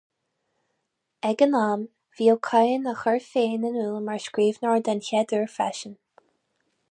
[1.31, 1.83] Ag an am,
[2.15, 5.97] bhí Ó Cadhain á chur féin in iúl mar scríbhneoir den chéad uair freisin.